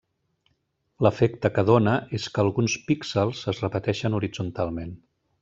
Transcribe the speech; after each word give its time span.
L'efecte 1.05 1.51
que 1.57 1.63
dóna 1.67 1.93
és 2.21 2.25
que 2.37 2.41
alguns 2.45 2.79
píxels 2.89 3.43
es 3.53 3.61
repeteixen 3.67 4.19
horitzontalment. 4.23 4.99